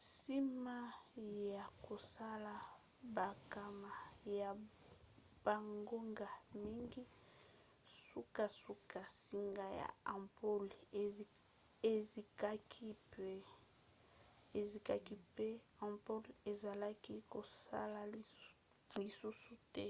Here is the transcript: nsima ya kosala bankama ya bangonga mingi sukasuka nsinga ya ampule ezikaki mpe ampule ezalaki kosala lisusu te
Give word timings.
nsima 0.00 0.78
ya 1.54 1.64
kosala 1.86 2.54
bankama 3.14 3.92
ya 4.38 4.50
bangonga 5.44 6.28
mingi 6.62 7.02
sukasuka 8.00 8.98
nsinga 9.10 9.66
ya 9.80 9.88
ampule 10.14 10.76
ezikaki 14.60 15.14
mpe 15.34 15.48
ampule 15.84 16.30
ezalaki 16.50 17.14
kosala 17.32 18.00
lisusu 18.98 19.52
te 19.74 19.86